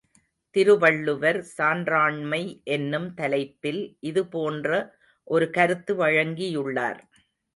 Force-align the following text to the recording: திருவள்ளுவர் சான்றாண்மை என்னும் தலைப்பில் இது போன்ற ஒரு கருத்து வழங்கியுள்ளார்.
திருவள்ளுவர் 0.55 1.39
சான்றாண்மை 1.57 2.39
என்னும் 2.67 3.13
தலைப்பில் 3.13 3.81
இது 4.01 4.23
போன்ற 4.27 4.69
ஒரு 5.27 5.47
கருத்து 5.49 5.95
வழங்கியுள்ளார். 5.95 7.01